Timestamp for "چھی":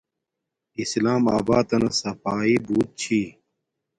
3.01-3.21